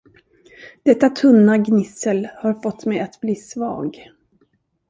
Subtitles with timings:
[0.83, 4.09] Detta tunna gnissel har fått mig att bli svag.